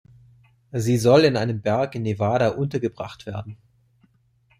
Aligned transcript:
Sie 0.71 0.97
soll 0.97 1.25
in 1.25 1.37
einem 1.37 1.61
Berg 1.61 1.93
in 1.93 2.01
Nevada 2.01 2.47
untergebracht 2.47 3.27
werden. 3.27 3.55